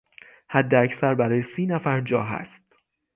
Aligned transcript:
حداکثر 0.49 1.15
برای 1.15 1.41
سینفر 1.41 2.01
جا 2.01 2.23
هست. 2.23 2.63